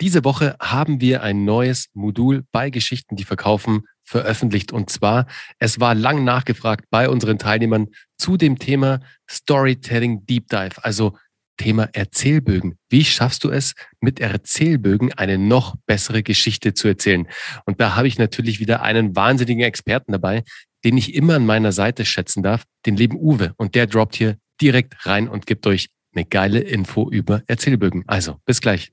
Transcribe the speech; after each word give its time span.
Diese 0.00 0.24
Woche 0.24 0.56
haben 0.60 1.02
wir 1.02 1.22
ein 1.22 1.44
neues 1.44 1.88
Modul 1.92 2.44
bei 2.52 2.70
Geschichten, 2.70 3.16
die 3.16 3.24
verkaufen, 3.24 3.82
veröffentlicht. 4.02 4.72
Und 4.72 4.88
zwar, 4.88 5.26
es 5.58 5.78
war 5.78 5.94
lang 5.94 6.24
nachgefragt 6.24 6.86
bei 6.90 7.10
unseren 7.10 7.38
Teilnehmern 7.38 7.88
zu 8.16 8.38
dem 8.38 8.58
Thema 8.58 9.00
Storytelling 9.30 10.24
Deep 10.24 10.48
Dive, 10.48 10.82
also 10.82 11.18
Thema 11.58 11.90
Erzählbögen. 11.92 12.78
Wie 12.88 13.04
schaffst 13.04 13.44
du 13.44 13.50
es, 13.50 13.74
mit 14.00 14.20
Erzählbögen 14.20 15.12
eine 15.12 15.36
noch 15.36 15.76
bessere 15.86 16.22
Geschichte 16.22 16.72
zu 16.72 16.88
erzählen? 16.88 17.28
Und 17.66 17.78
da 17.78 17.94
habe 17.94 18.08
ich 18.08 18.18
natürlich 18.18 18.58
wieder 18.58 18.80
einen 18.80 19.14
wahnsinnigen 19.14 19.64
Experten 19.64 20.12
dabei, 20.12 20.44
den 20.82 20.96
ich 20.96 21.14
immer 21.14 21.34
an 21.34 21.44
meiner 21.44 21.72
Seite 21.72 22.06
schätzen 22.06 22.42
darf, 22.42 22.64
den 22.86 22.96
lieben 22.96 23.18
Uwe. 23.18 23.52
Und 23.58 23.74
der 23.74 23.86
droppt 23.86 24.16
hier 24.16 24.38
direkt 24.62 25.04
rein 25.04 25.28
und 25.28 25.44
gibt 25.44 25.66
euch 25.66 25.88
eine 26.14 26.24
geile 26.24 26.60
Info 26.60 27.10
über 27.10 27.42
Erzählbögen. 27.46 28.04
Also, 28.06 28.38
bis 28.46 28.62
gleich. 28.62 28.92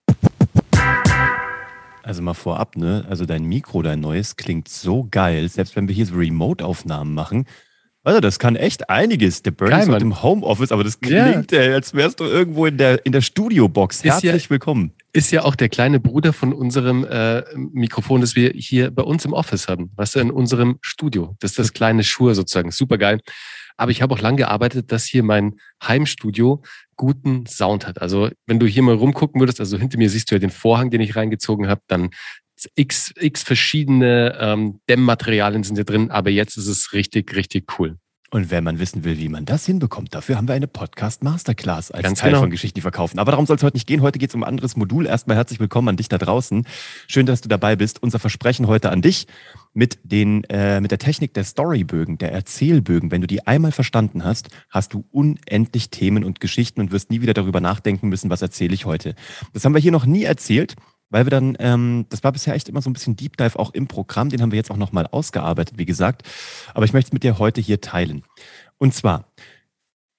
Also 2.07 2.21
mal 2.21 2.33
vorab, 2.33 2.77
ne? 2.77 3.05
Also 3.09 3.25
dein 3.25 3.43
Mikro, 3.43 3.81
dein 3.81 3.99
neues, 3.99 4.37
klingt 4.37 4.69
so 4.69 5.05
geil. 5.11 5.49
Selbst 5.49 5.75
wenn 5.75 5.89
wir 5.89 5.93
hier 5.93 6.05
so 6.05 6.15
Remote-Aufnahmen 6.15 7.13
machen, 7.13 7.43
also 8.05 8.21
das 8.21 8.39
kann 8.39 8.55
echt 8.55 8.89
einiges. 8.89 9.43
Der 9.43 9.51
Bernie 9.51 9.93
ist 9.93 10.01
im 10.01 10.23
Homeoffice, 10.23 10.71
aber 10.71 10.85
das 10.85 11.01
klingt, 11.01 11.51
ja. 11.51 11.59
ey, 11.59 11.73
als 11.73 11.93
wärst 11.93 12.21
du 12.21 12.23
irgendwo 12.23 12.65
in 12.65 12.77
der, 12.77 13.05
in 13.05 13.11
der 13.11 13.19
Studiobox. 13.19 14.05
Herzlich 14.05 14.45
ja, 14.45 14.49
willkommen. 14.49 14.93
Ist 15.11 15.31
ja 15.31 15.43
auch 15.43 15.55
der 15.55 15.67
kleine 15.67 15.99
Bruder 15.99 16.31
von 16.31 16.53
unserem 16.53 17.03
äh, 17.03 17.43
Mikrofon, 17.57 18.21
das 18.21 18.37
wir 18.37 18.51
hier 18.55 18.89
bei 18.89 19.03
uns 19.03 19.25
im 19.25 19.33
Office 19.33 19.67
haben. 19.67 19.91
Was 19.97 20.11
weißt 20.11 20.15
du, 20.15 20.19
in 20.21 20.31
unserem 20.31 20.77
Studio. 20.79 21.35
Das 21.41 21.51
ist 21.51 21.59
das 21.59 21.73
kleine 21.73 22.05
Schur 22.05 22.35
sozusagen. 22.35 22.71
Super 22.71 22.97
geil. 22.97 23.19
Aber 23.77 23.91
ich 23.91 24.01
habe 24.01 24.13
auch 24.13 24.19
lange 24.19 24.37
gearbeitet, 24.37 24.91
dass 24.91 25.05
hier 25.05 25.23
mein 25.23 25.55
Heimstudio 25.81 26.63
guten 26.95 27.45
Sound 27.45 27.87
hat. 27.87 28.01
Also 28.01 28.29
wenn 28.45 28.59
du 28.59 28.65
hier 28.65 28.83
mal 28.83 28.95
rumgucken 28.95 29.39
würdest, 29.39 29.59
also 29.59 29.77
hinter 29.77 29.97
mir 29.97 30.09
siehst 30.09 30.31
du 30.31 30.35
ja 30.35 30.39
den 30.39 30.49
Vorhang, 30.49 30.89
den 30.89 31.01
ich 31.01 31.15
reingezogen 31.15 31.67
habe, 31.67 31.81
dann 31.87 32.09
x, 32.75 33.13
x 33.19 33.43
verschiedene 33.43 34.35
ähm, 34.39 34.79
Dämmmaterialien 34.89 35.63
sind 35.63 35.75
hier 35.75 35.85
drin, 35.85 36.09
aber 36.09 36.31
jetzt 36.31 36.57
ist 36.57 36.67
es 36.67 36.93
richtig, 36.93 37.35
richtig 37.35 37.79
cool. 37.79 37.97
Und 38.29 38.51
wenn 38.51 38.63
man 38.63 38.77
wissen 38.77 39.05
will, 39.05 39.17
wie 39.17 39.29
man 39.29 39.45
das 39.45 39.65
hinbekommt, 39.65 40.13
dafür 40.13 40.35
haben 40.35 40.49
wir 40.49 40.55
eine 40.55 40.67
Podcast 40.67 41.23
Masterclass 41.23 41.91
als 41.91 42.03
Ganz 42.03 42.19
Teil 42.19 42.31
genau. 42.31 42.41
von 42.41 42.49
Geschichten, 42.49 42.75
die 42.75 42.81
verkaufen. 42.81 43.19
Aber 43.19 43.31
darum 43.31 43.45
soll 43.45 43.55
es 43.55 43.63
heute 43.63 43.77
nicht 43.77 43.87
gehen. 43.87 44.01
Heute 44.01 44.19
geht 44.19 44.29
es 44.31 44.35
um 44.35 44.43
ein 44.43 44.49
anderes 44.49 44.75
Modul. 44.75 45.05
Erstmal 45.05 45.37
herzlich 45.37 45.61
willkommen 45.61 45.87
an 45.87 45.95
dich 45.95 46.09
da 46.09 46.17
draußen. 46.17 46.67
Schön, 47.07 47.25
dass 47.25 47.39
du 47.39 47.47
dabei 47.47 47.77
bist. 47.77 48.03
Unser 48.03 48.19
Versprechen 48.19 48.67
heute 48.67 48.89
an 48.89 49.01
dich 49.01 49.27
mit 49.73 49.99
den 50.03 50.43
äh, 50.45 50.81
mit 50.81 50.91
der 50.91 50.99
Technik 50.99 51.33
der 51.35 51.45
Storybögen, 51.45 52.17
der 52.17 52.33
Erzählbögen. 52.33 53.11
Wenn 53.11 53.21
du 53.21 53.27
die 53.27 53.47
einmal 53.47 53.71
verstanden 53.71 54.25
hast, 54.25 54.49
hast 54.69 54.93
du 54.93 55.05
unendlich 55.11 55.89
Themen 55.89 56.25
und 56.25 56.41
Geschichten 56.41 56.81
und 56.81 56.91
wirst 56.91 57.09
nie 57.09 57.21
wieder 57.21 57.33
darüber 57.33 57.61
nachdenken 57.61 58.09
müssen, 58.09 58.29
was 58.29 58.41
erzähle 58.41 58.73
ich 58.73 58.85
heute. 58.85 59.15
Das 59.53 59.63
haben 59.63 59.73
wir 59.73 59.81
hier 59.81 59.93
noch 59.93 60.05
nie 60.05 60.23
erzählt 60.23 60.75
weil 61.09 61.25
wir 61.25 61.29
dann, 61.29 61.55
ähm, 61.59 62.05
das 62.09 62.23
war 62.23 62.31
bisher 62.31 62.53
echt 62.55 62.69
immer 62.69 62.81
so 62.81 62.89
ein 62.89 62.93
bisschen 62.93 63.15
Deep 63.15 63.37
Dive 63.37 63.57
auch 63.57 63.73
im 63.73 63.87
Programm, 63.87 64.29
den 64.29 64.41
haben 64.41 64.51
wir 64.51 64.57
jetzt 64.57 64.71
auch 64.71 64.77
nochmal 64.77 65.07
ausgearbeitet, 65.07 65.77
wie 65.77 65.85
gesagt. 65.85 66.23
Aber 66.73 66.85
ich 66.85 66.93
möchte 66.93 67.09
es 67.09 67.13
mit 67.13 67.23
dir 67.23 67.39
heute 67.39 67.61
hier 67.61 67.81
teilen. 67.81 68.23
Und 68.77 68.93
zwar, 68.93 69.25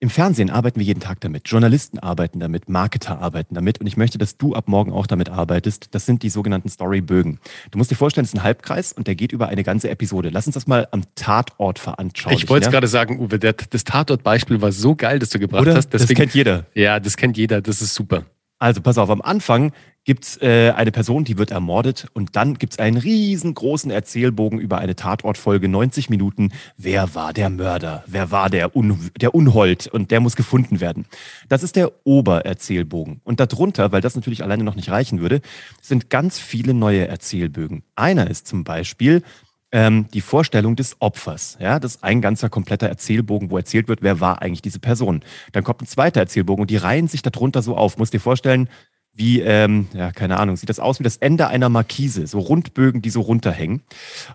im 0.00 0.11
Fernsehen 0.11 0.48
arbeiten 0.48 0.78
wir 0.78 0.86
jeden 0.86 1.00
Tag 1.00 1.20
damit. 1.20 1.48
Journalisten 1.48 1.98
arbeiten 1.98 2.39
damit, 2.39 2.69
Marketer 2.69 3.20
arbeiten 3.20 3.56
damit. 3.56 3.80
Und 3.80 3.89
ich 3.89 3.97
möchte, 3.97 4.17
dass 4.17 4.36
du 4.36 4.55
ab 4.55 4.69
morgen 4.69 4.92
auch 4.92 5.08
damit 5.08 5.28
arbeitest. 5.28 5.92
Das 5.92 6.06
sind 6.06 6.22
die 6.22 6.30
sogenannten 6.30 6.69
Storybögen. 6.69 7.41
Du 7.73 7.78
musst 7.78 7.91
dir 7.91 7.97
vorstellen, 7.97 8.25
es 8.25 8.30
ist 8.33 8.39
ein 8.39 8.45
Halbkreis 8.45 8.92
und 8.92 9.08
der 9.08 9.17
geht 9.17 9.33
über 9.33 9.48
eine 9.48 9.64
ganze 9.64 9.91
Episode. 9.91 10.28
Lass 10.30 10.47
uns 10.47 10.55
das 10.55 10.69
mal 10.69 10.86
am 10.92 11.02
Tatort 11.17 11.80
veranschaulichen. 11.80 12.45
Ich 12.45 12.48
wollte 12.48 12.67
es 12.67 12.67
ja? 12.67 12.70
gerade 12.70 12.86
sagen, 12.86 13.19
Uwe, 13.19 13.41
das 13.41 13.84
Tatort-Beispiel 13.84 14.61
war 14.61 14.70
so 14.70 14.95
geil, 14.95 15.19
dass 15.19 15.30
du 15.30 15.41
gebracht 15.41 15.62
Oder? 15.62 15.75
hast. 15.75 15.89
Deswegen, 15.89 16.08
das 16.08 16.17
kennt 16.17 16.34
jeder. 16.34 16.67
Ja, 16.75 17.00
das 17.00 17.17
kennt 17.17 17.36
jeder. 17.36 17.61
Das 17.61 17.83
ist 17.83 17.97
super. 17.97 18.25
Also 18.61 18.80
pass 18.80 18.98
auf, 18.98 19.11
am 19.11 19.23
Anfang 19.23 19.73
gibt's 20.09 20.41
äh, 20.41 20.73
eine 20.75 20.91
Person, 20.91 21.25
die 21.25 21.37
wird 21.37 21.51
ermordet 21.51 22.06
und 22.14 22.34
dann 22.34 22.55
gibt's 22.55 22.78
einen 22.78 22.97
riesengroßen 22.97 23.91
Erzählbogen 23.91 24.59
über 24.59 24.78
eine 24.78 24.97
Tatortfolge, 24.97 25.69
90 25.69 26.09
Minuten. 26.09 26.51
Wer 26.78 27.14
war 27.14 27.34
der 27.34 27.51
Mörder? 27.51 28.05
Wer 28.06 28.31
war 28.31 28.48
der, 28.48 28.74
Un 28.74 29.11
der 29.20 29.35
Unhold? 29.35 29.86
Und 29.86 30.11
der 30.11 30.20
muss 30.20 30.35
gefunden 30.35 30.80
werden. 30.80 31.05
Das 31.51 31.63
ist 31.63 31.77
der 31.77 31.92
Obererzählbogen. 32.05 33.20
Und 33.23 33.39
darunter, 33.39 33.92
weil 33.92 34.01
das 34.01 34.17
natürlich 34.17 34.42
alleine 34.42 34.64
noch 34.64 34.77
nicht 34.77 34.89
reichen 34.89 35.20
würde, 35.20 35.42
sind 35.83 36.08
ganz 36.08 36.39
viele 36.39 36.73
neue 36.73 37.07
Erzählbögen. 37.07 37.83
Einer 37.95 38.30
ist 38.30 38.47
zum 38.47 38.64
Beispiel 38.64 39.23
ähm, 39.73 40.07
die 40.14 40.23
Vorstellung 40.23 40.74
des 40.74 40.97
Opfers. 41.01 41.58
Ja, 41.61 41.79
das 41.79 41.97
ist 41.97 42.05
ein 42.05 42.23
ganzer 42.23 42.48
kompletter 42.48 42.89
Erzählbogen, 42.89 43.51
wo 43.51 43.58
erzählt 43.58 43.89
wird, 43.89 44.01
wer 44.01 44.20
war 44.20 44.41
eigentlich 44.41 44.63
diese 44.63 44.79
Person. 44.79 45.20
Dann 45.52 45.64
kommt 45.64 45.83
ein 45.83 45.86
zweiter 45.86 46.20
Erzählbogen 46.20 46.63
und 46.63 46.70
die 46.70 46.79
reihen 46.79 47.08
sich 47.08 47.20
darunter 47.20 47.61
so 47.61 47.77
auf. 47.77 47.98
Muss 47.98 48.08
dir 48.08 48.20
vorstellen, 48.20 48.70
wie, 49.14 49.41
ähm, 49.41 49.89
ja, 49.95 50.13
keine 50.13 50.39
Ahnung, 50.39 50.57
sieht 50.57 50.69
das 50.69 50.79
aus 50.79 51.01
wie 51.01 51.02
das 51.02 51.17
Ende 51.17 51.48
einer 51.48 51.69
Markise, 51.69 52.29
so 52.29 52.39
Rundbögen, 52.39 53.02
die 53.02 53.11
so 53.11 53.20
runterhängen. 53.20 53.83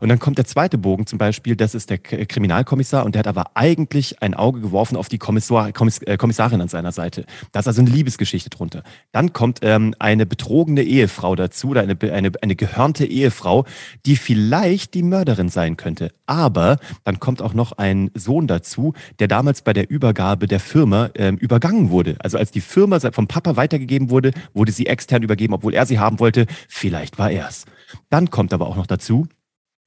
Und 0.02 0.10
dann 0.10 0.20
kommt 0.20 0.38
der 0.38 0.46
zweite 0.46 0.78
Bogen 0.78 1.08
zum 1.08 1.18
Beispiel, 1.18 1.56
das 1.56 1.74
ist 1.74 1.90
der 1.90 1.98
Kriminalkommissar 2.00 3.06
und 3.06 3.16
der 3.16 3.20
hat 3.20 3.28
aber 3.28 3.52
eigentlich 3.54 4.22
ein 4.22 4.34
Auge 4.34 4.60
geworfen 4.60 4.98
auf 4.98 5.08
die 5.08 5.18
Kommissar, 5.18 5.72
Kommiss, 5.72 6.00
äh, 6.00 6.18
Kommissarin 6.18 6.60
an 6.60 6.68
seiner 6.68 6.92
Seite. 6.92 7.26
Da 7.54 7.62
ist 7.62 7.68
also 7.68 7.82
eine 7.82 7.92
Liebesgeschichte 7.92 8.50
drunter. 8.50 8.84
Dann 9.14 9.32
kommt 9.32 9.60
ähm, 9.62 9.96
eine 10.00 10.26
betrogene 10.26 10.84
Ehefrau 10.84 11.36
dazu 11.38 11.70
oder 11.70 11.82
eine, 11.82 11.98
eine, 12.12 12.32
eine 12.42 12.56
gehörnte 12.58 13.06
Ehefrau, 13.06 13.66
die 14.06 14.18
vielleicht 14.18 14.94
die 14.96 15.04
Mörderin 15.04 15.48
sein 15.48 15.78
könnte. 15.78 16.12
Aber 16.26 16.78
dann 17.06 17.22
kommt 17.22 17.42
auch 17.42 17.54
noch 17.54 17.72
ein 17.74 18.12
Sohn 18.16 18.48
dazu, 18.48 18.94
der 19.20 19.30
damals 19.30 19.62
bei 19.62 19.72
der 19.72 19.90
Übergabe 19.90 20.48
der 20.48 20.60
Firma 20.60 21.10
ähm, 21.16 21.38
übergangen 21.38 21.90
wurde. 21.90 22.18
Also 22.20 22.38
als 22.38 22.52
die 22.52 22.62
Firma 22.62 23.00
vom 23.00 23.28
Papa 23.28 23.56
weitergegeben 23.56 24.10
wurde, 24.10 24.32
wurde 24.54 24.73
sie 24.74 24.88
extern 24.88 25.24
übergeben, 25.24 25.54
obwohl 25.54 25.74
er 25.74 25.86
sie 25.86 26.00
haben 26.00 26.20
wollte. 26.20 26.46
Vielleicht 26.68 27.18
war 27.18 27.32
er's. 27.32 27.66
Dann 28.10 28.30
kommt 28.30 28.54
aber 28.54 28.68
auch 28.68 28.76
noch 28.76 28.88
dazu, 28.88 29.28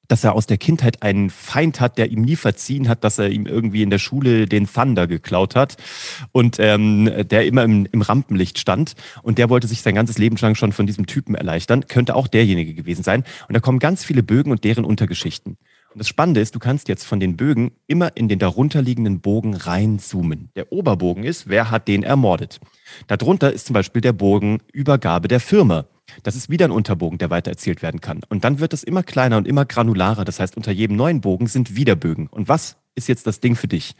dass 0.08 0.24
er 0.24 0.34
aus 0.34 0.46
der 0.46 0.58
Kindheit 0.58 1.02
einen 1.02 1.30
Feind 1.30 1.80
hat, 1.80 1.98
der 1.98 2.10
ihm 2.10 2.22
nie 2.22 2.36
verziehen 2.36 2.88
hat, 2.88 3.04
dass 3.04 3.18
er 3.18 3.30
ihm 3.30 3.46
irgendwie 3.46 3.82
in 3.82 3.90
der 3.90 3.98
Schule 3.98 4.46
den 4.46 4.66
Thunder 4.66 5.06
geklaut 5.06 5.56
hat 5.56 5.76
und 6.32 6.58
ähm, 6.60 7.10
der 7.28 7.46
immer 7.46 7.64
im, 7.64 7.86
im 7.90 8.02
Rampenlicht 8.02 8.58
stand 8.58 8.94
und 9.22 9.38
der 9.38 9.50
wollte 9.50 9.66
sich 9.66 9.82
sein 9.82 9.94
ganzes 9.94 10.18
Leben 10.18 10.36
lang 10.36 10.54
schon 10.54 10.72
von 10.72 10.86
diesem 10.86 11.06
Typen 11.06 11.34
erleichtern, 11.34 11.86
könnte 11.88 12.14
auch 12.14 12.28
derjenige 12.28 12.74
gewesen 12.74 13.02
sein. 13.02 13.24
Und 13.48 13.54
da 13.56 13.60
kommen 13.60 13.78
ganz 13.78 14.04
viele 14.04 14.22
Bögen 14.22 14.52
und 14.52 14.64
deren 14.64 14.84
Untergeschichten. 14.84 15.56
Und 15.96 16.00
das 16.00 16.08
Spannende 16.08 16.42
ist, 16.42 16.54
du 16.54 16.58
kannst 16.58 16.88
jetzt 16.88 17.06
von 17.06 17.20
den 17.20 17.38
Bögen 17.38 17.70
immer 17.86 18.18
in 18.18 18.28
den 18.28 18.38
darunterliegenden 18.38 19.22
Bogen 19.22 19.54
reinzoomen. 19.54 20.50
Der 20.54 20.70
Oberbogen 20.70 21.24
ist, 21.24 21.48
wer 21.48 21.70
hat 21.70 21.88
den 21.88 22.02
ermordet? 22.02 22.60
Darunter 23.06 23.50
ist 23.50 23.64
zum 23.64 23.72
Beispiel 23.72 24.02
der 24.02 24.12
Bogen 24.12 24.58
Übergabe 24.74 25.26
der 25.26 25.40
Firma. 25.40 25.86
Das 26.22 26.36
ist 26.36 26.50
wieder 26.50 26.66
ein 26.66 26.70
Unterbogen, 26.70 27.16
der 27.16 27.30
weiter 27.30 27.50
erzählt 27.50 27.80
werden 27.80 28.02
kann. 28.02 28.20
Und 28.28 28.44
dann 28.44 28.60
wird 28.60 28.74
es 28.74 28.82
immer 28.82 29.02
kleiner 29.02 29.38
und 29.38 29.48
immer 29.48 29.64
granularer. 29.64 30.26
Das 30.26 30.38
heißt, 30.38 30.58
unter 30.58 30.70
jedem 30.70 30.96
neuen 30.96 31.22
Bogen 31.22 31.46
sind 31.46 31.76
wieder 31.76 31.96
Bögen. 31.96 32.26
Und 32.26 32.46
was 32.46 32.76
ist 32.94 33.08
jetzt 33.08 33.26
das 33.26 33.40
Ding 33.40 33.56
für 33.56 33.68
dich? 33.68 33.94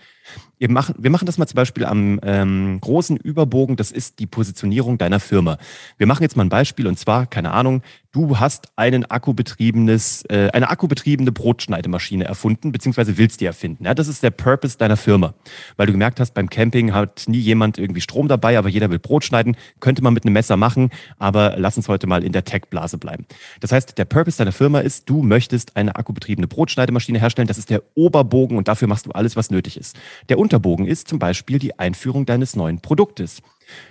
Wir 0.59 0.71
machen, 0.71 0.95
wir 0.99 1.11
machen 1.11 1.27
das 1.27 1.37
mal 1.37 1.47
zum 1.47 1.57
Beispiel 1.57 1.85
am 1.85 2.19
ähm, 2.23 2.79
großen 2.81 3.19
Überbogen, 3.19 3.77
das 3.77 3.93
ist 3.93 4.19
die 4.21 4.27
Positionierung 4.27 4.97
deiner 4.97 5.21
Firma. 5.21 5.59
Wir 5.99 6.07
machen 6.07 6.23
jetzt 6.23 6.37
mal 6.37 6.45
ein 6.45 6.49
Beispiel 6.49 6.87
und 6.87 6.99
zwar, 6.99 7.27
keine 7.27 7.53
Ahnung, 7.53 7.83
du 8.17 8.41
hast 8.41 8.69
einen 8.77 9.05
akkubetriebenes, 9.05 10.25
äh, 10.31 10.49
eine 10.55 10.71
akkubetriebene 10.71 11.31
Brotschneidemaschine 11.33 12.25
erfunden, 12.25 12.73
beziehungsweise 12.73 13.19
willst 13.19 13.43
die 13.43 13.45
erfinden. 13.45 13.85
Ja, 13.85 13.93
das 13.93 14.09
ist 14.09 14.23
der 14.23 14.31
Purpose 14.31 14.79
deiner 14.79 14.97
Firma. 14.97 15.35
Weil 15.77 15.87
du 15.87 15.93
gemerkt 15.93 16.19
hast, 16.19 16.33
beim 16.33 16.49
Camping 16.49 16.95
hat 16.95 17.25
nie 17.27 17.39
jemand 17.39 17.77
irgendwie 17.77 18.01
Strom 18.01 18.27
dabei, 18.27 18.57
aber 18.57 18.71
jeder 18.71 18.89
will 18.89 18.99
Brot 18.99 19.25
schneiden. 19.25 19.55
Könnte 19.81 20.03
man 20.03 20.15
mit 20.15 20.25
einem 20.25 20.33
Messer 20.33 20.57
machen, 20.57 20.89
aber 21.19 21.57
lass 21.59 21.77
uns 21.77 21.89
heute 21.89 22.07
mal 22.07 22.25
in 22.25 22.33
der 22.33 22.45
Tech-Blase 22.45 22.97
bleiben. 22.97 23.27
Das 23.61 23.73
heißt, 23.73 23.99
der 23.99 24.07
Purpose 24.07 24.39
deiner 24.39 24.53
Firma 24.53 24.81
ist, 24.81 25.11
du 25.11 25.23
möchtest 25.23 25.77
eine 25.77 25.97
akkubetriebene 25.97 26.49
Brotschneidemaschine 26.49 27.21
herstellen. 27.21 27.49
Das 27.49 27.59
ist 27.59 27.69
der 27.69 27.83
Oberbogen 27.95 28.57
und 28.57 28.67
dafür 28.69 28.89
machst 28.89 29.05
du 29.05 29.11
alles, 29.11 29.37
was 29.37 29.51
nötig 29.51 29.77
ist. 29.77 29.95
Der 30.29 30.39
Unterbogen 30.39 30.87
ist 30.87 31.09
zum 31.09 31.19
Beispiel 31.19 31.59
die 31.59 31.79
Einführung 31.79 32.27
deines 32.27 32.57
neuen 32.57 32.81
Produktes. 32.81 33.43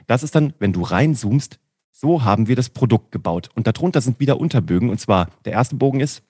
Das 0.08 0.24
ist 0.24 0.36
dann, 0.36 0.54
wenn 0.60 0.74
du 0.74 0.82
reinzoomst, 0.82 1.60
so 1.92 2.24
haben 2.24 2.48
wir 2.48 2.56
das 2.56 2.70
Produkt 2.70 3.12
gebaut. 3.12 3.50
Und 3.56 3.68
darunter 3.68 4.02
sind 4.02 4.20
wieder 4.20 4.40
Unterbögen. 4.40 4.90
Und 4.90 5.00
zwar 5.00 5.30
der 5.46 5.54
erste 5.54 5.76
Bogen 5.76 6.02
ist, 6.02 6.24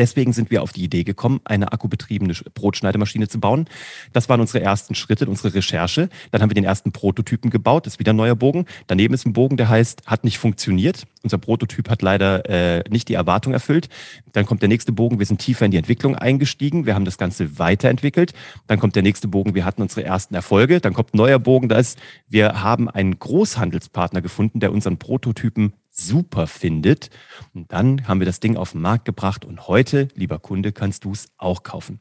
Deswegen 0.00 0.32
sind 0.32 0.50
wir 0.50 0.62
auf 0.62 0.72
die 0.72 0.82
Idee 0.82 1.04
gekommen, 1.04 1.42
eine 1.44 1.74
akkubetriebene 1.74 2.32
Brotschneidemaschine 2.54 3.28
zu 3.28 3.38
bauen. 3.38 3.66
Das 4.14 4.30
waren 4.30 4.40
unsere 4.40 4.64
ersten 4.64 4.94
Schritte, 4.94 5.26
unsere 5.26 5.52
Recherche. 5.52 6.08
Dann 6.30 6.40
haben 6.40 6.48
wir 6.48 6.54
den 6.54 6.64
ersten 6.64 6.90
Prototypen 6.90 7.50
gebaut, 7.50 7.84
das 7.84 7.94
ist 7.94 7.98
wieder 7.98 8.14
ein 8.14 8.16
neuer 8.16 8.34
Bogen. 8.34 8.64
Daneben 8.86 9.12
ist 9.12 9.26
ein 9.26 9.34
Bogen, 9.34 9.58
der 9.58 9.68
heißt, 9.68 10.06
hat 10.06 10.24
nicht 10.24 10.38
funktioniert. 10.38 11.06
Unser 11.22 11.36
Prototyp 11.36 11.90
hat 11.90 12.00
leider 12.00 12.48
äh, 12.48 12.82
nicht 12.88 13.10
die 13.10 13.14
Erwartung 13.14 13.52
erfüllt. 13.52 13.90
Dann 14.32 14.46
kommt 14.46 14.62
der 14.62 14.70
nächste 14.70 14.90
Bogen, 14.90 15.18
wir 15.18 15.26
sind 15.26 15.42
tiefer 15.42 15.66
in 15.66 15.70
die 15.70 15.76
Entwicklung 15.76 16.16
eingestiegen, 16.16 16.86
wir 16.86 16.94
haben 16.94 17.04
das 17.04 17.18
Ganze 17.18 17.58
weiterentwickelt. 17.58 18.32
Dann 18.68 18.80
kommt 18.80 18.96
der 18.96 19.02
nächste 19.02 19.28
Bogen, 19.28 19.54
wir 19.54 19.66
hatten 19.66 19.82
unsere 19.82 20.02
ersten 20.02 20.34
Erfolge. 20.34 20.80
Dann 20.80 20.94
kommt 20.94 21.12
ein 21.12 21.18
neuer 21.18 21.38
Bogen, 21.38 21.68
da 21.68 21.76
ist, 21.76 21.98
wir 22.26 22.62
haben 22.62 22.88
einen 22.88 23.18
Großhandelspartner 23.18 24.22
gefunden, 24.22 24.60
der 24.60 24.72
unseren 24.72 24.96
Prototypen 24.96 25.74
super 26.00 26.46
findet. 26.46 27.10
Und 27.54 27.72
dann 27.72 28.08
haben 28.08 28.20
wir 28.20 28.26
das 28.26 28.40
Ding 28.40 28.56
auf 28.56 28.72
den 28.72 28.80
Markt 28.80 29.04
gebracht 29.04 29.44
und 29.44 29.68
heute, 29.68 30.08
lieber 30.14 30.38
Kunde, 30.38 30.72
kannst 30.72 31.04
du 31.04 31.12
es 31.12 31.28
auch 31.36 31.62
kaufen. 31.62 32.00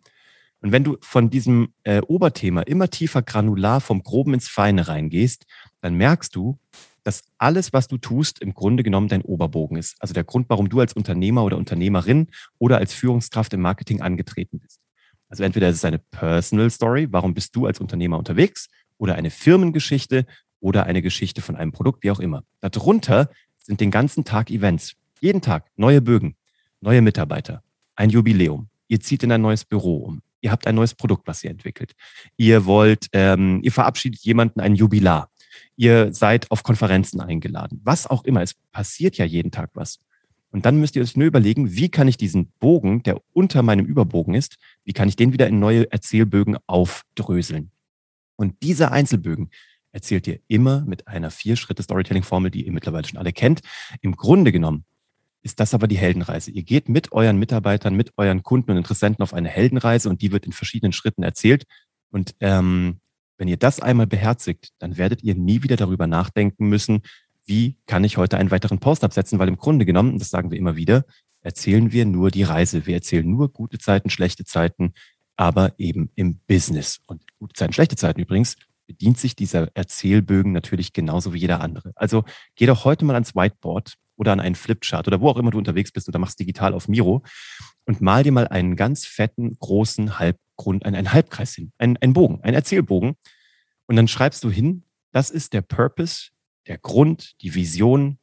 Und 0.61 0.71
wenn 0.71 0.83
du 0.83 0.97
von 1.01 1.29
diesem 1.29 1.73
äh, 1.83 2.01
Oberthema 2.01 2.61
immer 2.61 2.89
tiefer 2.89 3.21
granular 3.21 3.79
vom 3.81 4.03
Groben 4.03 4.33
ins 4.33 4.49
Feine 4.49 4.87
reingehst, 4.87 5.45
dann 5.81 5.95
merkst 5.95 6.35
du, 6.35 6.57
dass 7.03 7.23
alles, 7.37 7.71
was 7.71 7.87
du 7.87 7.97
tust, 7.97 8.39
im 8.39 8.53
Grunde 8.53 8.83
genommen 8.83 9.07
dein 9.07 9.21
Oberbogen 9.21 9.77
ist. 9.77 9.95
Also 9.99 10.13
der 10.13 10.25
Grund, 10.25 10.49
warum 10.49 10.69
du 10.69 10.79
als 10.79 10.93
Unternehmer 10.93 11.43
oder 11.43 11.57
Unternehmerin 11.57 12.27
oder 12.57 12.77
als 12.77 12.93
Führungskraft 12.93 13.53
im 13.53 13.61
Marketing 13.61 14.01
angetreten 14.01 14.59
bist. 14.59 14.81
Also 15.29 15.43
entweder 15.43 15.69
ist 15.69 15.77
es 15.77 15.85
eine 15.85 15.99
Personal 15.99 16.69
Story, 16.69 17.07
warum 17.11 17.33
bist 17.33 17.55
du 17.55 17.65
als 17.65 17.79
Unternehmer 17.79 18.17
unterwegs, 18.17 18.67
oder 18.97 19.15
eine 19.15 19.29
Firmengeschichte 19.29 20.25
oder 20.59 20.85
eine 20.85 21.01
Geschichte 21.01 21.41
von 21.41 21.55
einem 21.55 21.71
Produkt, 21.71 22.03
wie 22.03 22.11
auch 22.11 22.19
immer. 22.19 22.43
Darunter 22.59 23.29
sind 23.69 23.81
den 23.81 23.91
ganzen 23.91 24.23
Tag 24.23 24.49
Events. 24.49 24.95
Jeden 25.21 25.41
Tag 25.41 25.69
neue 25.75 26.01
Bögen, 26.01 26.35
neue 26.81 27.03
Mitarbeiter, 27.03 27.61
ein 27.95 28.09
Jubiläum. 28.09 28.67
Ihr 28.87 28.99
zieht 28.99 29.21
in 29.21 29.31
ein 29.31 29.43
neues 29.43 29.63
Büro 29.63 29.97
um. 29.97 30.23
Ihr 30.41 30.51
habt 30.51 30.65
ein 30.65 30.73
neues 30.73 30.95
Produkt, 30.95 31.27
was 31.27 31.43
ihr 31.43 31.51
entwickelt. 31.51 31.93
Ihr 32.35 32.65
wollt, 32.65 33.05
ähm, 33.13 33.59
ihr 33.61 33.71
verabschiedet 33.71 34.21
jemanden 34.21 34.59
ein 34.59 34.73
Jubilar. 34.73 35.29
Ihr 35.75 36.11
seid 36.11 36.49
auf 36.49 36.63
Konferenzen 36.63 37.21
eingeladen. 37.21 37.79
Was 37.83 38.07
auch 38.07 38.23
immer. 38.23 38.41
Es 38.41 38.55
passiert 38.71 39.19
ja 39.19 39.25
jeden 39.25 39.51
Tag 39.51 39.69
was. 39.75 39.99
Und 40.49 40.65
dann 40.65 40.79
müsst 40.79 40.95
ihr 40.95 41.03
euch 41.03 41.15
nur 41.15 41.27
überlegen, 41.27 41.75
wie 41.75 41.89
kann 41.89 42.07
ich 42.07 42.17
diesen 42.17 42.51
Bogen, 42.59 43.03
der 43.03 43.21
unter 43.33 43.61
meinem 43.61 43.85
Überbogen 43.85 44.33
ist, 44.33 44.57
wie 44.83 44.93
kann 44.93 45.09
ich 45.09 45.15
den 45.15 45.31
wieder 45.31 45.47
in 45.47 45.59
neue 45.59 45.91
Erzählbögen 45.91 46.57
aufdröseln? 46.65 47.69
Und 48.35 48.55
diese 48.63 48.91
Einzelbögen 48.91 49.51
erzählt 49.91 50.27
ihr 50.27 50.39
immer 50.47 50.81
mit 50.81 51.07
einer 51.07 51.31
Vier-Schritte-Storytelling-Formel, 51.31 52.51
die 52.51 52.65
ihr 52.65 52.71
mittlerweile 52.71 53.07
schon 53.07 53.17
alle 53.17 53.33
kennt. 53.33 53.61
Im 54.01 54.15
Grunde 54.15 54.51
genommen 54.51 54.85
ist 55.41 55.59
das 55.59 55.73
aber 55.73 55.87
die 55.87 55.97
Heldenreise. 55.97 56.51
Ihr 56.51 56.63
geht 56.63 56.89
mit 56.89 57.11
euren 57.11 57.37
Mitarbeitern, 57.37 57.95
mit 57.95 58.13
euren 58.17 58.43
Kunden 58.43 58.71
und 58.71 58.77
Interessenten 58.77 59.23
auf 59.23 59.33
eine 59.33 59.49
Heldenreise 59.49 60.09
und 60.09 60.21
die 60.21 60.31
wird 60.31 60.45
in 60.45 60.51
verschiedenen 60.51 60.91
Schritten 60.91 61.23
erzählt. 61.23 61.65
Und 62.11 62.35
ähm, 62.39 62.99
wenn 63.37 63.47
ihr 63.47 63.57
das 63.57 63.79
einmal 63.79 64.07
beherzigt, 64.07 64.71
dann 64.79 64.97
werdet 64.97 65.23
ihr 65.23 65.35
nie 65.35 65.63
wieder 65.63 65.77
darüber 65.77 66.07
nachdenken 66.07 66.67
müssen, 66.67 67.03
wie 67.45 67.77
kann 67.87 68.03
ich 68.03 68.17
heute 68.17 68.37
einen 68.37 68.51
weiteren 68.51 68.79
Post 68.79 69.03
absetzen, 69.03 69.39
weil 69.39 69.47
im 69.47 69.57
Grunde 69.57 69.85
genommen, 69.85 70.19
das 70.19 70.29
sagen 70.29 70.51
wir 70.51 70.57
immer 70.57 70.75
wieder, 70.75 71.05
erzählen 71.41 71.91
wir 71.91 72.05
nur 72.05 72.31
die 72.31 72.43
Reise. 72.43 72.85
Wir 72.85 72.95
erzählen 72.95 73.27
nur 73.27 73.51
gute 73.51 73.79
Zeiten, 73.79 74.09
schlechte 74.09 74.43
Zeiten, 74.43 74.93
aber 75.35 75.73
eben 75.79 76.11
im 76.15 76.39
Business. 76.47 76.99
Und 77.07 77.23
gute 77.39 77.53
Zeiten, 77.53 77.73
schlechte 77.73 77.95
Zeiten 77.95 78.19
übrigens 78.19 78.57
bedient 78.89 79.19
sich 79.19 79.35
dieser 79.35 79.69
Erzählbögen 79.75 80.51
natürlich 80.51 80.93
genauso 80.93 81.31
wie 81.31 81.37
jeder 81.37 81.61
andere. 81.61 81.91
Also 81.93 82.23
geh 82.55 82.65
doch 82.65 82.85
heute 82.85 83.05
mal 83.05 83.13
ans 83.13 83.35
Whiteboard 83.35 83.93
oder 84.15 84.31
an 84.31 84.39
einen 84.39 84.55
Flipchart 84.55 85.07
oder 85.07 85.21
wo 85.21 85.29
auch 85.29 85.37
immer 85.37 85.51
du 85.51 85.59
unterwegs 85.59 85.91
bist 85.91 86.09
oder 86.09 86.17
machst 86.17 86.39
digital 86.39 86.73
auf 86.73 86.87
Miro 86.87 87.23
und 87.85 88.01
mal 88.01 88.23
dir 88.23 88.31
mal 88.31 88.47
einen 88.47 88.75
ganz 88.75 89.05
fetten, 89.05 89.55
großen 89.59 90.17
Halbgrund, 90.17 90.85
einen, 90.85 90.95
einen 90.95 91.13
Halbkreis 91.13 91.53
hin, 91.53 91.71
einen, 91.77 91.97
einen 91.97 92.13
Bogen, 92.13 92.41
einen 92.41 92.55
Erzählbogen. 92.55 93.13
Und 93.85 93.95
dann 93.95 94.07
schreibst 94.07 94.43
du 94.43 94.49
hin, 94.49 94.85
das 95.11 95.29
ist 95.29 95.53
der 95.53 95.61
Purpose, 95.61 96.29
der 96.65 96.79
Grund, 96.79 97.39
die 97.43 97.53
Vision, 97.53 98.17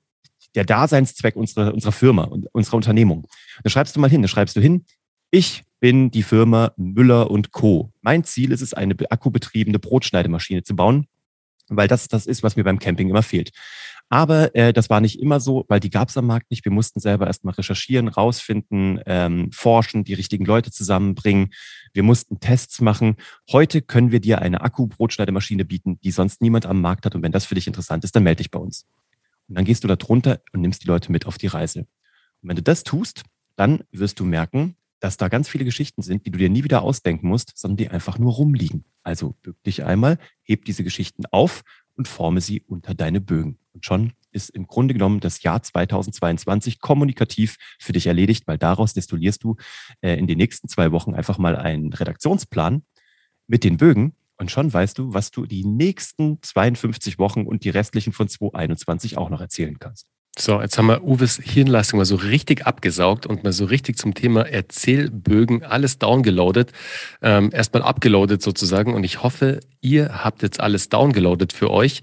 der 0.57 0.65
Daseinszweck 0.65 1.37
unserer, 1.37 1.73
unserer 1.73 1.93
Firma 1.93 2.25
und 2.25 2.53
unserer 2.53 2.75
Unternehmung. 2.75 3.29
Da 3.63 3.71
schreibst 3.71 3.95
du 3.95 4.01
mal 4.01 4.11
hin, 4.11 4.23
da 4.23 4.27
schreibst 4.27 4.57
du 4.57 4.61
hin, 4.61 4.85
ich 5.31 5.65
bin 5.81 6.11
die 6.11 6.23
Firma 6.23 6.73
Müller 6.77 7.31
und 7.31 7.53
Co. 7.53 7.93
Mein 8.01 8.25
Ziel 8.25 8.53
ist 8.53 8.63
es, 8.63 8.75
eine 8.75 8.95
akkubetriebene 9.11 9.79
Brotschneidemaschine 9.79 10.63
zu 10.63 10.75
bauen, 10.75 11.07
weil 11.69 11.89
das 11.89 12.09
das 12.09 12.27
ist, 12.27 12.43
was 12.43 12.57
mir 12.57 12.65
beim 12.65 12.79
Camping 12.79 13.11
immer 13.11 13.23
fehlt. 13.23 13.51
Aber 14.09 14.55
äh, 14.55 14.73
das 14.73 14.89
war 14.89 15.01
nicht 15.01 15.21
immer 15.21 15.41
so, 15.41 15.65
weil 15.69 15.81
die 15.81 15.91
gab 15.91 16.11
es 16.11 16.17
am 16.17 16.27
Markt 16.27 16.51
nicht. 16.51 16.65
Wir 16.65 16.71
mussten 16.71 17.01
selber 17.01 17.27
erstmal 17.27 17.55
recherchieren, 17.55 18.07
rausfinden, 18.07 19.01
ähm, 19.05 19.51
forschen, 19.53 20.05
die 20.05 20.15
richtigen 20.15 20.45
Leute 20.45 20.71
zusammenbringen. 20.71 21.53
Wir 21.93 22.05
mussten 22.05 22.39
Tests 22.39 22.81
machen. 22.81 23.17
Heute 23.51 23.83
können 23.83 24.13
wir 24.13 24.21
dir 24.21 24.41
eine 24.41 24.61
Akku-Brotschneidemaschine 24.61 25.65
bieten, 25.65 25.99
die 26.03 26.13
sonst 26.13 26.41
niemand 26.41 26.67
am 26.67 26.81
Markt 26.81 27.05
hat. 27.05 27.17
Und 27.17 27.23
wenn 27.23 27.33
das 27.33 27.47
für 27.47 27.57
dich 27.57 27.67
interessant 27.67 28.05
ist, 28.05 28.15
dann 28.15 28.23
melde 28.23 28.39
dich 28.39 28.53
bei 28.53 28.61
uns. 28.61 28.87
Und 29.49 29.57
dann 29.57 29.65
gehst 29.65 29.83
du 29.83 29.89
da 29.89 29.97
drunter 29.97 30.41
und 30.53 30.61
nimmst 30.61 30.85
die 30.85 30.89
Leute 30.89 31.11
mit 31.11 31.27
auf 31.27 31.37
die 31.37 31.49
Reise. 31.49 31.81
Und 31.81 32.49
wenn 32.49 32.57
du 32.57 32.63
das 32.63 32.85
tust, 32.85 33.25
dann 33.57 33.83
wirst 33.91 34.21
du 34.21 34.25
merken, 34.25 34.77
dass 35.01 35.17
da 35.17 35.29
ganz 35.29 35.49
viele 35.49 35.65
Geschichten 35.65 36.03
sind, 36.03 36.27
die 36.27 36.31
du 36.31 36.39
dir 36.39 36.49
nie 36.49 36.65
wieder 36.65 36.83
ausdenken 36.83 37.29
musst, 37.29 37.53
sondern 37.57 37.77
die 37.77 37.89
einfach 37.89 38.19
nur 38.19 38.33
rumliegen. 38.33 38.85
Also 39.03 39.37
bück 39.43 39.63
dich 39.63 39.85
einmal, 39.85 40.19
heb 40.43 40.65
diese 40.65 40.85
Geschichten 40.85 41.25
auf 41.27 41.63
und 41.97 42.09
forme 42.09 42.41
sie 42.41 42.63
unter 42.63 42.95
deine 42.95 43.21
Bögen. 43.21 43.59
Und 43.73 43.85
schon 43.85 44.13
ist 44.31 44.51
im 44.51 44.67
Grunde 44.67 44.95
genommen 44.95 45.21
das 45.21 45.43
Jahr 45.43 45.63
2022 45.63 46.81
kommunikativ 46.81 47.57
für 47.79 47.93
dich 47.93 48.07
erledigt, 48.07 48.47
weil 48.47 48.59
daraus 48.59 48.95
destillierst 48.95 49.45
du 49.45 49.57
äh, 50.01 50.19
in 50.19 50.27
den 50.27 50.39
nächsten 50.39 50.69
zwei 50.69 50.93
Wochen 50.93 51.15
einfach 51.15 51.39
mal 51.39 51.57
einen 51.57 51.93
Redaktionsplan 51.93 52.83
mit 53.47 53.65
den 53.65 53.77
Bögen 53.77 54.15
und 54.39 54.51
schon 54.51 54.73
weißt 54.73 54.99
du, 54.99 55.15
was 55.15 55.31
du 55.31 55.47
die 55.47 55.65
nächsten 55.65 56.43
52 56.43 57.19
Wochen 57.19 57.47
und 57.47 57.65
die 57.65 57.71
restlichen 57.71 58.13
von 58.13 58.29
2021 58.29 59.17
auch 59.17 59.31
noch 59.31 59.41
erzählen 59.41 59.79
kannst. 59.79 60.11
So, 60.39 60.61
jetzt 60.61 60.77
haben 60.77 60.89
wir 60.89 61.03
Uwes 61.03 61.41
Hirnleistung 61.43 61.97
mal 61.97 62.05
so 62.05 62.17
richtig 62.17 62.67
abgesaugt 62.67 63.25
und 63.25 63.43
mal 63.43 63.53
so 63.53 63.65
richtig 63.65 63.97
zum 63.97 64.13
Thema 64.13 64.47
Erzählbögen 64.47 65.65
alles 65.65 65.99
downgeloadet. 65.99 66.73
Ähm, 67.23 67.49
erstmal 67.55 67.83
abgeloadet 67.83 68.43
sozusagen. 68.43 68.93
Und 68.93 69.03
ich 69.03 69.23
hoffe, 69.23 69.61
ihr 69.81 70.25
habt 70.25 70.43
jetzt 70.43 70.61
alles 70.61 70.91
downgeloadet 70.91 71.55
für 71.55 71.71
euch 71.71 72.03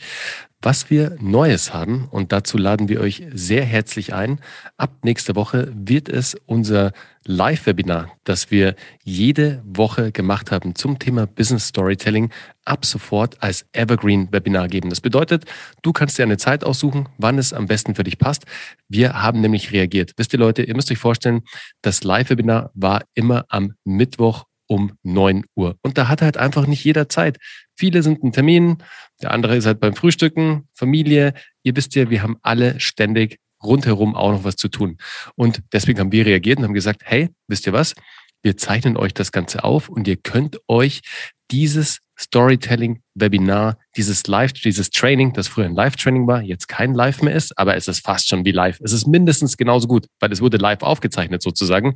was 0.64 0.90
wir 0.90 1.18
Neues 1.20 1.74
haben. 1.74 2.08
Und 2.10 2.32
dazu 2.32 2.58
laden 2.58 2.88
wir 2.88 3.02
euch 3.02 3.24
sehr 3.34 3.64
herzlich 3.66 4.14
ein. 4.14 4.40
Ab 4.78 4.92
nächster 5.04 5.36
Woche 5.36 5.72
wird 5.76 6.08
es 6.08 6.36
unser 6.46 6.94
Live-Webinar, 7.26 8.12
das 8.24 8.50
wir 8.50 8.76
jede 9.04 9.62
Woche 9.66 10.12
gemacht 10.12 10.52
haben 10.52 10.76
zum 10.76 11.00
Thema 11.00 11.28
Business 11.28 11.68
Storytelling, 11.68 12.32
ab 12.66 12.86
sofort 12.86 13.42
als 13.44 13.66
Evergreen-Webinar 13.74 14.68
geben. 14.70 14.90
Das 14.90 15.02
bedeutet, 15.02 15.46
du 15.82 15.94
kannst 15.94 16.18
dir 16.18 16.24
eine 16.24 16.38
Zeit 16.38 16.64
aussuchen, 16.64 17.10
wann 17.18 17.38
es 17.38 17.54
am 17.54 17.68
besten 17.68 17.96
für 17.96 18.04
dich 18.04 18.18
passt. 18.18 18.46
Wir 18.88 19.22
haben 19.22 19.42
nämlich 19.42 19.72
reagiert. 19.72 20.14
Wisst 20.18 20.34
ihr 20.34 20.40
Leute, 20.40 20.64
ihr 20.64 20.76
müsst 20.76 20.92
euch 20.92 20.98
vorstellen, 20.98 21.42
das 21.82 22.04
Live-Webinar 22.04 22.72
war 22.74 23.04
immer 23.14 23.46
am 23.50 23.74
Mittwoch 23.84 24.46
um 24.68 24.94
9 25.04 25.44
Uhr. 25.56 25.78
Und 25.82 25.98
da 25.98 26.08
hat 26.08 26.22
halt 26.22 26.38
einfach 26.38 26.68
nicht 26.68 26.84
jeder 26.84 27.10
Zeit. 27.10 27.38
Viele 27.76 28.04
sind 28.04 28.24
ein 28.24 28.32
Termin, 28.32 28.78
der 29.22 29.32
andere 29.32 29.56
ist 29.56 29.66
halt 29.66 29.80
beim 29.80 29.96
Frühstücken, 29.96 30.68
Familie. 30.74 31.34
Ihr 31.64 31.76
wisst 31.76 31.96
ja, 31.96 32.10
wir 32.10 32.22
haben 32.22 32.38
alle 32.42 32.80
ständig 32.80 33.40
rundherum 33.64 34.16
auch 34.16 34.32
noch 34.32 34.44
was 34.44 34.56
zu 34.56 34.68
tun. 34.68 34.98
Und 35.36 35.62
deswegen 35.72 36.00
haben 36.00 36.12
wir 36.12 36.26
reagiert 36.26 36.60
und 36.60 36.66
haben 36.66 36.74
gesagt, 36.74 37.02
hey, 37.06 37.30
wisst 37.48 37.66
ihr 37.66 37.74
was? 37.74 37.96
Wir 38.42 38.58
zeichnen 38.58 38.98
euch 38.98 39.14
das 39.14 39.32
Ganze 39.32 39.64
auf 39.64 39.88
und 39.88 40.08
ihr 40.08 40.18
könnt 40.18 40.60
euch 40.68 41.02
dieses 41.50 42.00
Storytelling-Webinar, 42.20 43.78
dieses 43.96 44.28
Live, 44.28 44.54
dieses 44.54 44.90
Training, 44.90 45.34
das 45.34 45.48
früher 45.48 45.66
ein 45.66 45.76
Live-Training 45.76 46.28
war, 46.28 46.42
jetzt 46.42 46.68
kein 46.68 46.94
Live 46.94 47.22
mehr 47.22 47.34
ist, 47.34 47.58
aber 47.58 47.76
es 47.76 47.88
ist 47.88 48.06
fast 48.06 48.28
schon 48.30 48.46
wie 48.46 48.52
live. 48.52 48.80
Es 48.82 48.92
ist 48.92 49.08
mindestens 49.08 49.58
genauso 49.58 49.88
gut, 49.88 50.08
weil 50.20 50.32
es 50.32 50.42
wurde 50.42 50.58
live 50.58 50.84
aufgezeichnet 50.84 51.42
sozusagen. 51.42 51.96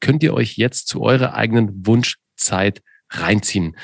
Könnt 0.00 0.22
ihr 0.22 0.34
euch 0.34 0.56
jetzt 0.56 0.88
zu 0.88 1.02
eurer 1.02 1.34
eigenen 1.34 1.86
Wunschzeit 1.86 2.80
reinziehen. 3.10 3.76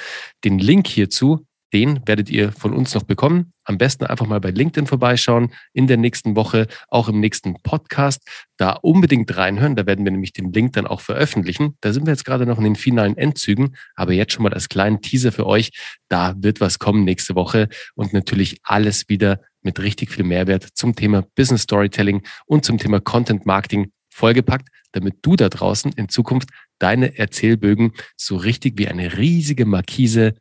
Den 0.45 0.59
Link 0.59 0.87
hierzu, 0.87 1.47
den 1.75 2.07
werdet 2.07 2.31
ihr 2.31 2.53
von 2.53 2.73
uns 2.73 2.95
noch 2.95 3.03
bekommen. 3.03 3.53
Am 3.65 3.79
besten 3.79 4.05
einfach 4.05 4.27
mal 4.27 4.41
bei 4.41 4.51
LinkedIn 4.51 4.87
vorbeischauen, 4.87 5.53
in 5.73 5.89
der 5.89 5.97
nächsten 5.97 6.37
Woche, 6.37 6.69
auch 6.89 7.09
im 7.09 7.19
nächsten 7.19 7.61
Podcast. 7.63 8.23
Da 8.57 8.75
unbedingt 8.75 9.37
reinhören, 9.37 9.75
da 9.75 9.85
werden 9.85 10.05
wir 10.05 10.13
nämlich 10.13 10.33
den 10.33 10.53
Link 10.53 10.75
dann 10.75 10.87
auch 10.87 11.01
veröffentlichen. 11.01 11.77
Da 11.81 11.93
sind 11.93 12.07
wir 12.07 12.13
jetzt 12.13 12.25
gerade 12.25 12.47
noch 12.47 12.59
in 12.59 12.65
den 12.65 12.77
finalen 12.77 13.17
Endzügen, 13.17 13.75
aber 13.97 14.13
jetzt 14.13 14.33
schon 14.33 14.45
mal 14.45 14.55
als 14.55 14.69
kleinen 14.69 15.03
Teaser 15.03 15.33
für 15.33 15.47
euch, 15.47 15.73
da 16.09 16.35
wird 16.39 16.61
was 16.61 16.79
kommen 16.79 17.03
nächste 17.03 17.35
Woche 17.35 17.69
und 17.97 18.13
natürlich 18.13 18.61
alles 18.63 19.09
wieder 19.09 19.41
mit 19.63 19.81
richtig 19.81 20.11
viel 20.13 20.25
Mehrwert 20.25 20.69
zum 20.75 20.95
Thema 20.95 21.25
Business 21.35 21.63
Storytelling 21.63 22.23
und 22.47 22.65
zum 22.65 22.79
Thema 22.79 23.01
Content 23.01 23.47
Marketing 23.47 23.91
vollgepackt, 24.15 24.69
damit 24.93 25.17
du 25.23 25.35
da 25.35 25.49
draußen 25.49 25.93
in 25.93 26.09
Zukunft 26.09 26.51
deine 26.79 27.19
Erzählbögen 27.19 27.93
so 28.17 28.37
richtig 28.37 28.79
wie 28.79 28.89
eine 28.89 29.19
riesige 29.19 29.67
Markise 29.67 30.35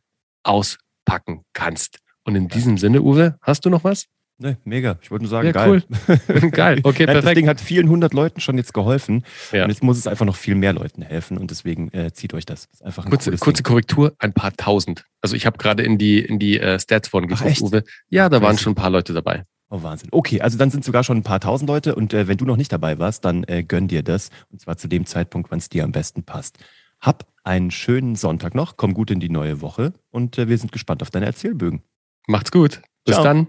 auspacken 0.44 1.42
kannst. 1.52 1.98
Und 2.22 2.36
in 2.36 2.48
diesem 2.48 2.78
Sinne, 2.78 3.02
Uwe, 3.02 3.36
hast 3.42 3.64
du 3.64 3.70
noch 3.70 3.84
was? 3.84 4.06
Ne, 4.38 4.56
mega. 4.64 4.98
Ich 5.00 5.10
wollte 5.10 5.24
nur 5.24 5.30
sagen, 5.30 5.46
ja, 5.46 5.52
geil. 5.52 5.82
Cool. 6.08 6.50
geil, 6.50 6.80
okay, 6.82 7.06
perfekt. 7.06 7.26
Das 7.26 7.34
Ding 7.34 7.48
hat 7.48 7.60
vielen 7.60 7.88
hundert 7.88 8.14
Leuten 8.14 8.40
schon 8.40 8.56
jetzt 8.58 8.74
geholfen. 8.74 9.24
Ja. 9.52 9.64
Und 9.64 9.70
jetzt 9.70 9.82
muss 9.82 9.96
es 9.96 10.08
einfach 10.08 10.26
noch 10.26 10.34
viel 10.34 10.56
mehr 10.56 10.72
Leuten 10.72 11.02
helfen. 11.02 11.38
Und 11.38 11.50
deswegen 11.50 11.92
äh, 11.92 12.12
zieht 12.12 12.34
euch 12.34 12.44
das. 12.44 12.68
das 12.68 12.80
ist 12.80 12.84
einfach 12.84 13.04
ein 13.04 13.10
kurze, 13.10 13.36
kurze 13.36 13.62
Korrektur, 13.62 14.14
ein 14.18 14.32
paar 14.32 14.52
tausend. 14.56 15.04
Also 15.20 15.36
ich 15.36 15.46
habe 15.46 15.58
gerade 15.58 15.84
in 15.84 15.98
die, 15.98 16.18
in 16.18 16.38
die 16.38 16.58
äh, 16.58 16.80
Stats 16.80 17.08
vorhin 17.08 17.28
geguckt, 17.28 17.60
Uwe. 17.60 17.84
Ja, 18.08 18.28
da 18.28 18.42
waren 18.42 18.58
schon 18.58 18.72
ein 18.72 18.76
paar 18.76 18.90
Leute 18.90 19.12
dabei. 19.12 19.44
Oh, 19.74 19.82
Wahnsinn. 19.82 20.08
Okay, 20.12 20.40
also 20.40 20.56
dann 20.56 20.70
sind 20.70 20.84
sogar 20.84 21.02
schon 21.02 21.16
ein 21.16 21.22
paar 21.24 21.40
tausend 21.40 21.68
Leute 21.68 21.96
und 21.96 22.14
äh, 22.14 22.28
wenn 22.28 22.36
du 22.36 22.44
noch 22.44 22.56
nicht 22.56 22.72
dabei 22.72 23.00
warst, 23.00 23.24
dann 23.24 23.42
äh, 23.42 23.64
gönn 23.64 23.88
dir 23.88 24.04
das 24.04 24.30
und 24.52 24.60
zwar 24.60 24.76
zu 24.76 24.86
dem 24.86 25.04
Zeitpunkt, 25.04 25.50
wann 25.50 25.58
es 25.58 25.68
dir 25.68 25.82
am 25.82 25.90
besten 25.90 26.22
passt. 26.22 26.58
Hab 27.00 27.26
einen 27.42 27.72
schönen 27.72 28.14
Sonntag 28.14 28.54
noch, 28.54 28.76
komm 28.76 28.94
gut 28.94 29.10
in 29.10 29.18
die 29.18 29.30
neue 29.30 29.60
Woche 29.62 29.92
und 30.12 30.38
äh, 30.38 30.48
wir 30.48 30.58
sind 30.58 30.70
gespannt 30.70 31.02
auf 31.02 31.10
deine 31.10 31.26
Erzählbögen. 31.26 31.82
Macht's 32.28 32.52
gut. 32.52 32.82
Bis 33.04 33.16
Ciao. 33.16 33.24
dann. 33.24 33.48